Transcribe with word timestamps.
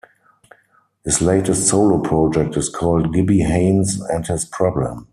His 1.03 1.21
latest 1.21 1.67
solo 1.67 1.99
project 1.99 2.57
is 2.57 2.69
called 2.69 3.13
Gibby 3.13 3.41
Haynes 3.41 4.01
and 4.01 4.25
His 4.25 4.45
Problem. 4.45 5.07